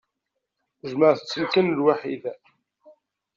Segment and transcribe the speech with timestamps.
[0.89, 2.23] Jemɛet-ten kan lwaḥid.